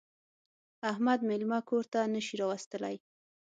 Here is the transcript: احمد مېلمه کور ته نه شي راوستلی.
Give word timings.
احمد 0.91 1.19
مېلمه 1.29 1.59
کور 1.69 1.83
ته 1.93 1.99
نه 2.13 2.21
شي 2.25 2.35
راوستلی. 2.41 2.95